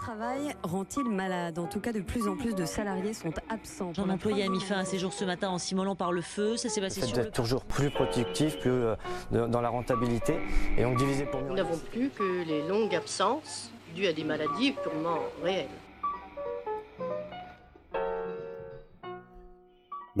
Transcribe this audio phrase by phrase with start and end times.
[0.00, 1.58] travail rend-il malade?
[1.58, 3.92] En tout cas, de plus en plus de salariés sont absents.
[3.98, 6.56] Un employé a mis fin à ses jours ce matin en s'immolant par le feu.
[6.56, 7.24] Ça s'est passé sur le...
[7.24, 8.96] d'être toujours plus productif, plus euh,
[9.30, 10.38] dans la rentabilité,
[10.76, 11.48] et donc diviser pour mieux.
[11.48, 15.68] Nous n'avons plus que les longues absences dues à des maladies purement réelles.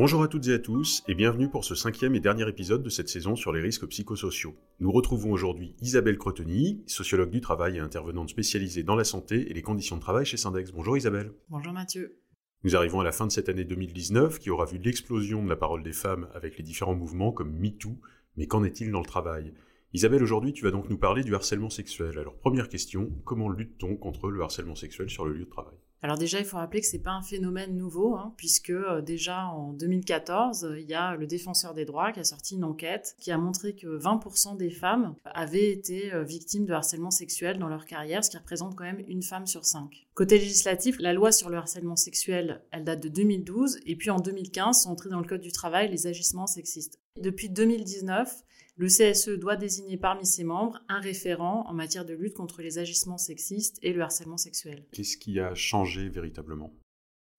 [0.00, 2.88] Bonjour à toutes et à tous et bienvenue pour ce cinquième et dernier épisode de
[2.88, 4.56] cette saison sur les risques psychosociaux.
[4.78, 9.52] Nous retrouvons aujourd'hui Isabelle Crotoni, sociologue du travail et intervenante spécialisée dans la santé et
[9.52, 10.72] les conditions de travail chez Syndex.
[10.72, 11.34] Bonjour Isabelle.
[11.50, 12.18] Bonjour Mathieu.
[12.64, 15.56] Nous arrivons à la fin de cette année 2019 qui aura vu l'explosion de la
[15.56, 18.00] parole des femmes avec les différents mouvements comme MeToo,
[18.38, 19.52] mais qu'en est-il dans le travail?
[19.92, 22.18] Isabelle, aujourd'hui tu vas donc nous parler du harcèlement sexuel.
[22.18, 25.76] Alors première question, comment lutte-t-on contre le harcèlement sexuel sur le lieu de travail?
[26.02, 29.46] Alors déjà, il faut rappeler que c'est pas un phénomène nouveau, hein, puisque euh, déjà
[29.48, 33.14] en 2014, euh, il y a le défenseur des droits qui a sorti une enquête
[33.20, 37.68] qui a montré que 20% des femmes avaient été euh, victimes de harcèlement sexuel dans
[37.68, 40.06] leur carrière, ce qui représente quand même une femme sur cinq.
[40.14, 44.20] Côté législatif, la loi sur le harcèlement sexuel, elle date de 2012, et puis en
[44.20, 46.98] 2015 sont entrés dans le code du travail les agissements sexistes.
[47.20, 48.42] Depuis 2019,
[48.80, 52.78] le CSE doit désigner parmi ses membres un référent en matière de lutte contre les
[52.78, 54.86] agissements sexistes et le harcèlement sexuel.
[54.92, 56.72] Qu'est-ce qui a changé véritablement?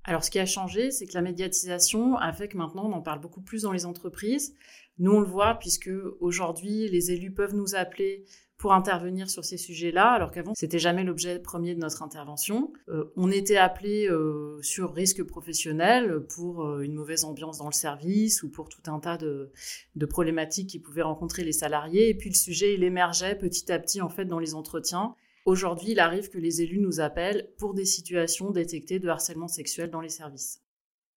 [0.03, 3.01] Alors, ce qui a changé, c'est que la médiatisation a fait que maintenant, on en
[3.01, 4.55] parle beaucoup plus dans les entreprises.
[4.97, 8.25] Nous, on le voit puisque aujourd'hui, les élus peuvent nous appeler
[8.61, 12.71] pour intervenir sur ces sujets-là, alors qu'avant, c'était jamais l'objet premier de notre intervention.
[12.89, 17.73] Euh, on était appelé euh, sur risque professionnel pour euh, une mauvaise ambiance dans le
[17.73, 19.51] service ou pour tout un tas de,
[19.95, 22.09] de problématiques qui pouvaient rencontrer les salariés.
[22.09, 25.15] Et puis le sujet, il émergeait petit à petit en fait dans les entretiens.
[25.45, 29.89] Aujourd'hui, il arrive que les élus nous appellent pour des situations détectées de harcèlement sexuel
[29.89, 30.61] dans les services.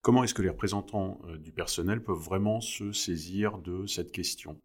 [0.01, 4.59] Comment est-ce que les représentants euh, du personnel peuvent vraiment se saisir de cette question?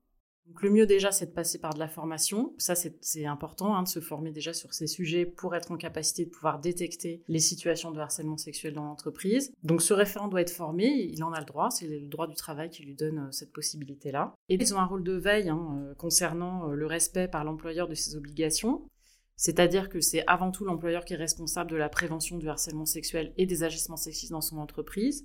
[0.47, 2.55] Donc, le mieux déjà, c'est de passer par de la formation.
[2.57, 6.25] Ça, c'est important hein, de se former déjà sur ces sujets pour être en capacité
[6.25, 9.53] de pouvoir détecter les situations de harcèlement sexuel dans l'entreprise.
[9.63, 12.35] Donc ce référent doit être formé, il en a le droit, c'est le droit du
[12.35, 14.35] travail qui lui donne euh, cette possibilité-là.
[14.49, 17.95] Et ils ont un rôle de veille hein, euh, concernant le respect par l'employeur de
[17.95, 18.83] ses obligations.
[19.41, 23.33] C'est-à-dire que c'est avant tout l'employeur qui est responsable de la prévention du harcèlement sexuel
[23.39, 25.25] et des agissements sexistes dans son entreprise.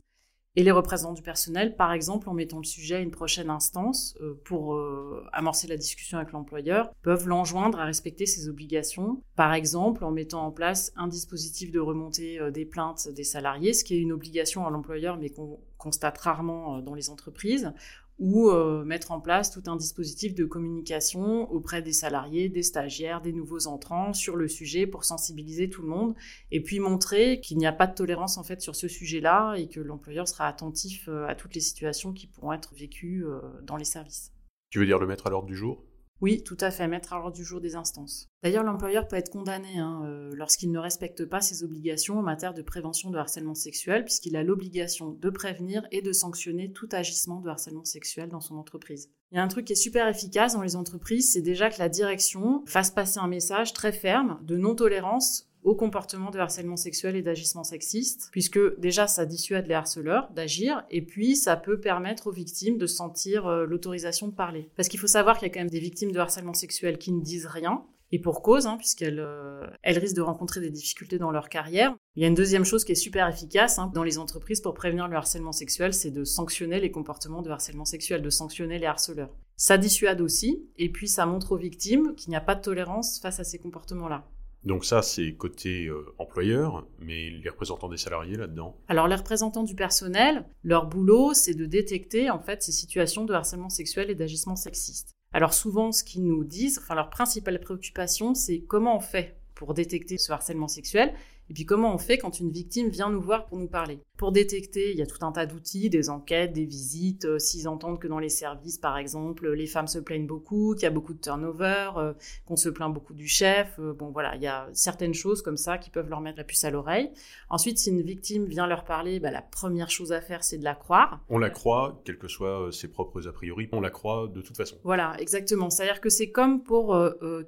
[0.56, 4.16] Et les représentants du personnel, par exemple, en mettant le sujet à une prochaine instance
[4.22, 9.22] euh, pour euh, amorcer la discussion avec l'employeur, peuvent l'enjoindre à respecter ses obligations.
[9.36, 13.74] Par exemple, en mettant en place un dispositif de remontée euh, des plaintes des salariés,
[13.74, 17.74] ce qui est une obligation à l'employeur, mais qu'on constate rarement dans les entreprises,
[18.18, 23.22] ou euh, mettre en place tout un dispositif de communication auprès des salariés, des stagiaires,
[23.22, 26.16] des nouveaux entrants sur le sujet pour sensibiliser tout le monde
[26.52, 29.68] et puis montrer qu'il n'y a pas de tolérance en fait sur ce sujet-là et
[29.68, 33.76] que l'employeur sera attentif euh, à toutes les situations qui pourront être vécues euh, dans
[33.76, 34.32] les services.
[34.70, 35.84] Tu veux dire le mettre à l'ordre du jour?
[36.22, 38.30] Oui, tout à fait, mettre à l'ordre du jour des instances.
[38.42, 42.54] D'ailleurs, l'employeur peut être condamné hein, euh, lorsqu'il ne respecte pas ses obligations en matière
[42.54, 47.42] de prévention de harcèlement sexuel, puisqu'il a l'obligation de prévenir et de sanctionner tout agissement
[47.42, 49.12] de harcèlement sexuel dans son entreprise.
[49.32, 51.80] Il y a un truc qui est super efficace dans les entreprises, c'est déjà que
[51.80, 57.16] la direction fasse passer un message très ferme de non-tolérance au comportement de harcèlement sexuel
[57.16, 62.28] et d'agissement sexiste, puisque déjà ça dissuade les harceleurs d'agir, et puis ça peut permettre
[62.28, 64.70] aux victimes de sentir euh, l'autorisation de parler.
[64.78, 67.12] Parce qu'il faut savoir qu'il y a quand même des victimes de harcèlement sexuel qui
[67.12, 71.18] ne disent rien, et pour cause, hein, puisqu'elles euh, elles risquent de rencontrer des difficultés
[71.18, 71.96] dans leur carrière.
[72.16, 74.76] Il y a une deuxième chose qui est super efficace hein, dans les entreprises pour
[74.76, 78.86] prévenir le harcèlement sexuel, c'est de sanctionner les comportements de harcèlement sexuel, de sanctionner les
[78.86, 79.36] harceleurs.
[79.58, 83.20] Ça dissuade aussi, et puis ça montre aux victimes qu'il n'y a pas de tolérance
[83.20, 84.28] face à ces comportements-là.
[84.66, 89.64] Donc ça, c'est côté euh, employeur, mais les représentants des salariés là-dedans Alors les représentants
[89.64, 94.16] du personnel, leur boulot, c'est de détecter en fait ces situations de harcèlement sexuel et
[94.16, 95.12] d'agissement sexiste.
[95.34, 99.74] Alors souvent, ce qu'ils nous disent, enfin leur principale préoccupation, c'est comment on fait pour
[99.74, 101.14] détecter ce harcèlement sexuel
[101.50, 104.00] et puis comment on fait quand une victime vient nous voir pour nous parler.
[104.18, 107.68] Pour détecter, il y a tout un tas d'outils, des enquêtes, des visites, euh, s'ils
[107.68, 110.90] entendent que dans les services, par exemple, les femmes se plaignent beaucoup, qu'il y a
[110.90, 112.14] beaucoup de turnover, euh,
[112.46, 115.58] qu'on se plaint beaucoup du chef, euh, bon voilà, il y a certaines choses comme
[115.58, 117.12] ça qui peuvent leur mettre la puce à l'oreille.
[117.50, 120.64] Ensuite, si une victime vient leur parler, bah, la première chose à faire, c'est de
[120.64, 121.20] la croire.
[121.28, 124.56] On la croit, quels que soient ses propres a priori, on la croit de toute
[124.56, 124.78] façon.
[124.86, 125.70] Voilà, exactement.
[125.70, 126.98] C'est-à-dire que c'est comme pour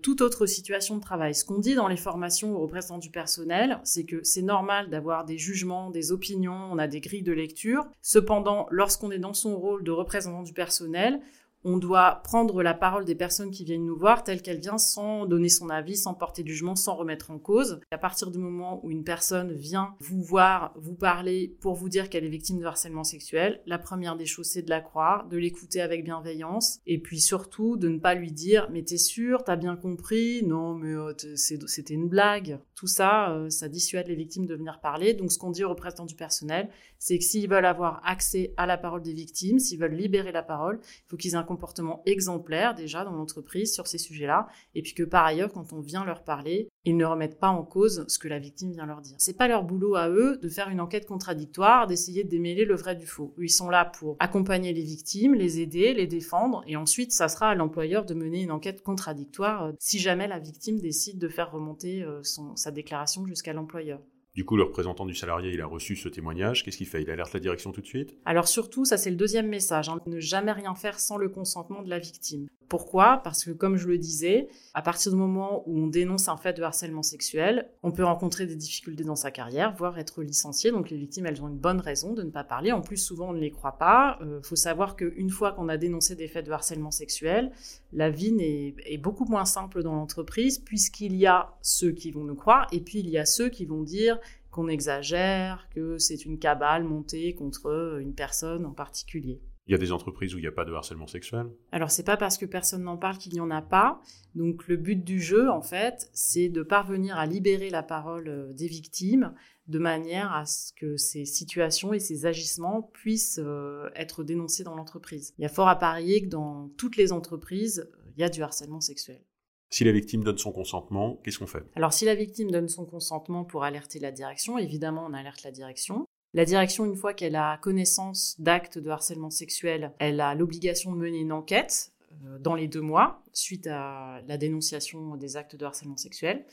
[0.02, 1.34] toute autre situation de travail.
[1.34, 5.26] Ce qu'on dit dans les formations aux représentants du personnel, c'est que c'est normal d'avoir
[5.26, 7.86] des jugements, des opinions, on a des grilles de lecture.
[8.02, 11.20] Cependant, lorsqu'on est dans son rôle de représentant du personnel,
[11.68, 15.26] on doit prendre la parole des personnes qui viennent nous voir telle qu'elle vient sans
[15.26, 17.82] donner son avis, sans porter jugement, sans remettre en cause.
[17.92, 22.10] À partir du moment où une personne vient vous voir, vous parler pour vous dire
[22.10, 25.38] qu'elle est victime de harcèlement sexuel, la première des choses c'est de la croire, de
[25.38, 29.58] l'écouter avec bienveillance et puis surtout de ne pas lui dire mais t'es sûr, t'as
[29.58, 32.60] bien compris, non mais euh, c'était une blague.
[32.76, 35.16] Tout ça, euh, ça dissuade les victimes de venir parler.
[35.16, 38.68] Donc, ce qu'on dit aux représentants du personnel, c'est que s'ils veulent avoir accès à
[38.68, 42.04] la parole des victimes, s'ils veulent libérer la parole, il faut qu'ils aient un comportement
[42.06, 44.48] exemplaire déjà dans l'entreprise sur ces sujets-là.
[44.76, 47.64] Et puis que par ailleurs, quand on vient leur parler, ils ne remettent pas en
[47.64, 49.16] cause ce que la victime vient leur dire.
[49.18, 52.76] C'est pas leur boulot à eux de faire une enquête contradictoire, d'essayer de démêler le
[52.76, 53.34] vrai du faux.
[53.40, 57.50] Ils sont là pour accompagner les victimes, les aider, les défendre, et ensuite, ça sera
[57.50, 61.52] à l'employeur de mener une enquête contradictoire euh, si jamais la victime décide de faire
[61.52, 64.00] remonter euh, son, sa déclaration jusqu'à l'employeur.
[64.38, 66.64] Du coup, le représentant du salarié, il a reçu ce témoignage.
[66.64, 67.02] Qu'est-ce qu'il fait?
[67.02, 68.16] Il alerte la direction tout de suite?
[68.24, 71.82] Alors surtout, ça c'est le deuxième message, hein, ne jamais rien faire sans le consentement
[71.82, 72.48] de la victime.
[72.70, 76.36] Pourquoi Parce que comme je le disais, à partir du moment où on dénonce un
[76.36, 80.72] fait de harcèlement sexuel, on peut rencontrer des difficultés dans sa carrière, voire être licencié.
[80.72, 82.74] Donc les victimes, elles ont une bonne raison de ne pas parler.
[82.74, 84.18] En plus, souvent, on ne les croit pas.
[84.20, 87.52] Il euh, faut savoir qu'une fois qu'on a dénoncé des faits de harcèlement sexuel,
[87.94, 92.26] la vie est, est beaucoup moins simple dans l'entreprise, puisqu'il y a ceux qui vont
[92.26, 94.20] nous croire, et puis il y a ceux qui vont dire
[94.52, 99.40] qu'on exagère, que c'est une cabale montée contre une personne en particulier.
[99.68, 102.06] Il y a des entreprises où il n'y a pas de harcèlement sexuel Alors c'est
[102.06, 104.02] pas parce que personne n'en parle qu'il n'y en a pas.
[104.34, 108.54] Donc le but du jeu en fait, c'est de parvenir à libérer la parole euh,
[108.54, 109.34] des victimes
[109.68, 114.76] de manière à ce que ces situations et ces agissements puissent euh, être dénoncés dans
[114.76, 115.34] l'entreprise.
[115.38, 118.42] Il y a fort à parier que dans toutes les entreprises, il y a du
[118.42, 119.22] harcèlement sexuel.
[119.70, 121.66] Si la victime donne son consentement, qu'est-ce qu'on fait?
[121.76, 125.52] Alors si la victime donne son consentement pour alerter la direction, évidemment on alerte la
[125.52, 126.08] direction.
[126.34, 130.98] La direction, une fois qu'elle a connaissance d'actes de harcèlement sexuel, elle a l'obligation de
[130.98, 131.94] mener une enquête
[132.26, 136.46] euh, dans les deux mois suite à la dénonciation des actes de harcèlement sexuel.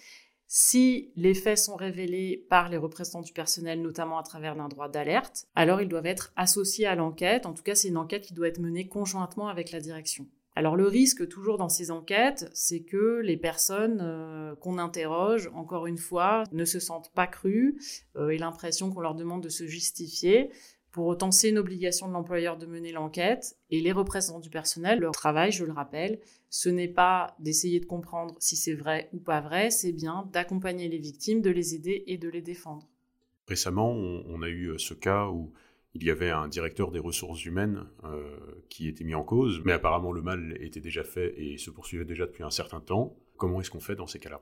[0.47, 4.89] Si les faits sont révélés par les représentants du personnel, notamment à travers d'un droit
[4.89, 7.47] d'alerte, alors ils doivent être associés à l'enquête.
[7.47, 10.27] En tout cas, c'est une enquête qui doit être menée conjointement avec la direction.
[10.57, 15.87] Alors le risque toujours dans ces enquêtes, c'est que les personnes euh, qu'on interroge, encore
[15.87, 17.81] une fois, ne se sentent pas crues
[18.17, 20.51] euh, et l'impression qu'on leur demande de se justifier.
[20.93, 25.01] Pour autant, c'est une obligation de l'employeur de mener l'enquête et les représentants du personnel,
[25.01, 26.21] leur travail, je le rappelle,
[26.51, 30.89] ce n'est pas d'essayer de comprendre si c'est vrai ou pas vrai, c'est bien d'accompagner
[30.89, 32.87] les victimes, de les aider et de les défendre.
[33.49, 35.53] Récemment, on a eu euh, ce cas où
[35.95, 38.37] il y avait un directeur des ressources humaines euh,
[38.69, 42.05] qui était mis en cause, mais apparemment le mal était déjà fait et se poursuivait
[42.05, 43.17] déjà depuis un certain temps.
[43.37, 44.41] Comment est-ce qu'on fait dans ces cas-là?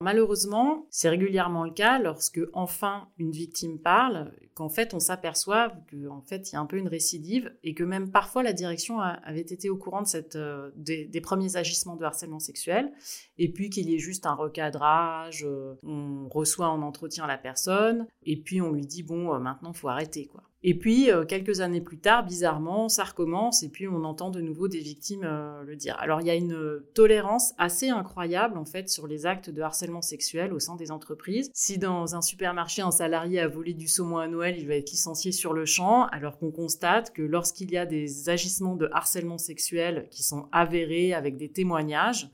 [0.00, 6.20] Malheureusement, c'est régulièrement le cas lorsque enfin une victime parle, qu'en fait on s'aperçoit qu'en
[6.20, 9.40] fait il y a un peu une récidive et que même parfois la direction avait
[9.40, 12.92] été au courant de euh, des, premiers agissements de harcèlement sexuel
[13.38, 18.06] et puis qu'il y ait juste un recadrage, euh, on reçoit en entretien la personne
[18.24, 20.42] et puis on lui dit bon maintenant faut arrêter quoi.
[20.66, 24.40] Et puis, euh, quelques années plus tard, bizarrement, ça recommence et puis on entend de
[24.40, 25.94] nouveau des victimes euh, le dire.
[26.00, 30.00] Alors, il y a une tolérance assez incroyable, en fait, sur les actes de harcèlement
[30.00, 31.50] sexuel au sein des entreprises.
[31.52, 34.90] Si dans un supermarché, un salarié a volé du saumon à Noël, il va être
[34.90, 39.36] licencié sur le champ, alors qu'on constate que lorsqu'il y a des agissements de harcèlement
[39.36, 42.30] sexuel qui sont avérés avec des témoignages,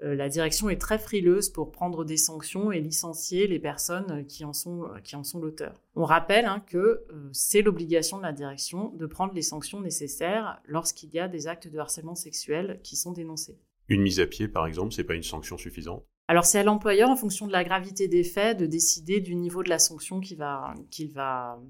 [0.00, 4.52] la direction est très frileuse pour prendre des sanctions et licencier les personnes qui en
[4.52, 5.80] sont, qui en sont l'auteur.
[5.94, 10.60] On rappelle hein, que euh, c'est l'obligation de la direction de prendre les sanctions nécessaires
[10.66, 13.58] lorsqu'il y a des actes de harcèlement sexuel qui sont dénoncés.
[13.88, 16.04] Une mise à pied, par exemple, c'est pas une sanction suffisante?
[16.28, 19.62] Alors c'est à l'employeur, en fonction de la gravité des faits, de décider du niveau
[19.62, 21.60] de la sanction qu'il va, qu'il va,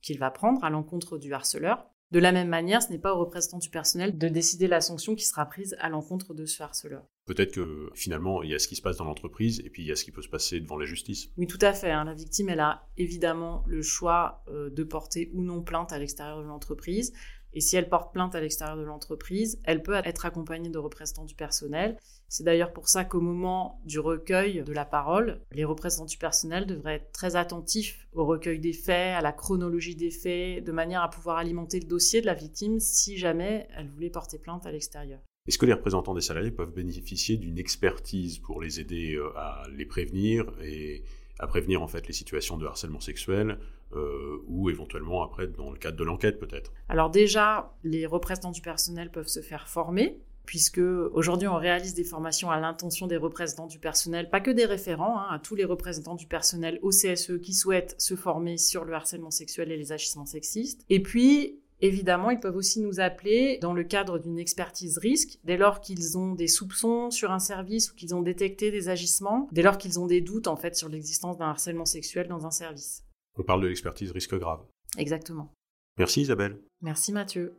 [0.00, 1.86] qu'il va prendre à l'encontre du harceleur.
[2.12, 5.16] De la même manière, ce n'est pas au représentant du personnel de décider la sanction
[5.16, 7.04] qui sera prise à l'encontre de ce harceleur.
[7.26, 9.88] Peut-être que finalement, il y a ce qui se passe dans l'entreprise et puis il
[9.88, 11.30] y a ce qui peut se passer devant la justice.
[11.36, 11.90] Oui, tout à fait.
[11.90, 12.04] Hein.
[12.04, 16.40] La victime, elle a évidemment le choix euh, de porter ou non plainte à l'extérieur
[16.40, 17.12] de l'entreprise.
[17.56, 21.24] Et si elle porte plainte à l'extérieur de l'entreprise, elle peut être accompagnée de représentants
[21.24, 21.96] du personnel.
[22.28, 26.66] C'est d'ailleurs pour ça qu'au moment du recueil de la parole, les représentants du personnel
[26.66, 31.02] devraient être très attentifs au recueil des faits, à la chronologie des faits, de manière
[31.02, 34.70] à pouvoir alimenter le dossier de la victime si jamais elle voulait porter plainte à
[34.70, 35.20] l'extérieur.
[35.48, 39.62] Est-ce que les représentants des salariés peuvent bénéficier d'une expertise pour les aider euh, à
[39.74, 41.04] les prévenir et
[41.38, 43.58] à prévenir en fait les situations de harcèlement sexuel
[43.94, 48.62] euh, ou éventuellement après dans le cadre de l'enquête peut-être Alors déjà, les représentants du
[48.62, 53.66] personnel peuvent se faire former puisque aujourd'hui on réalise des formations à l'intention des représentants
[53.66, 57.40] du personnel, pas que des référents, hein, à tous les représentants du personnel au CSE
[57.42, 60.84] qui souhaitent se former sur le harcèlement sexuel et les agissements sexistes.
[60.88, 65.56] Et puis Évidemment, ils peuvent aussi nous appeler dans le cadre d'une expertise risque, dès
[65.56, 69.62] lors qu'ils ont des soupçons sur un service ou qu'ils ont détecté des agissements, dès
[69.62, 73.04] lors qu'ils ont des doutes en fait sur l'existence d'un harcèlement sexuel dans un service.
[73.38, 74.60] On parle de l'expertise risque grave.
[74.96, 75.52] Exactement.
[75.98, 76.58] Merci Isabelle.
[76.80, 77.54] Merci Mathieu.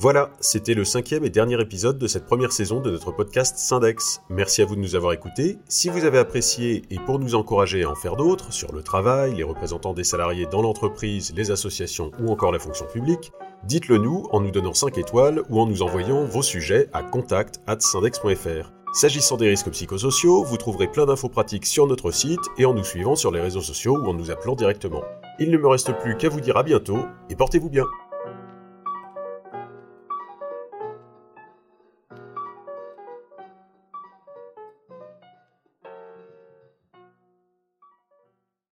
[0.00, 4.22] Voilà, c'était le cinquième et dernier épisode de cette première saison de notre podcast Syndex.
[4.28, 5.58] Merci à vous de nous avoir écoutés.
[5.68, 9.34] Si vous avez apprécié et pour nous encourager à en faire d'autres sur le travail,
[9.34, 13.32] les représentants des salariés dans l'entreprise, les associations ou encore la fonction publique,
[13.64, 18.72] dites-le nous en nous donnant 5 étoiles ou en nous envoyant vos sujets à contact@syndex.fr.
[18.92, 22.84] S'agissant des risques psychosociaux, vous trouverez plein d'infos pratiques sur notre site et en nous
[22.84, 25.02] suivant sur les réseaux sociaux ou en nous appelant directement.
[25.40, 27.00] Il ne me reste plus qu'à vous dire à bientôt
[27.30, 27.84] et portez-vous bien.